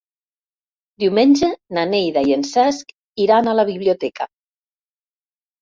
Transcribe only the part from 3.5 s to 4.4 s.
a la biblioteca.